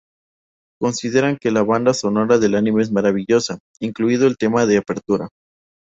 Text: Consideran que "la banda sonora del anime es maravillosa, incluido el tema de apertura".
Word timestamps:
Consideran 0.79 1.37
que 1.39 1.51
"la 1.51 1.61
banda 1.61 1.93
sonora 1.93 2.39
del 2.39 2.55
anime 2.55 2.81
es 2.81 2.91
maravillosa, 2.91 3.59
incluido 3.79 4.25
el 4.25 4.35
tema 4.35 4.65
de 4.65 4.79
apertura". 4.79 5.29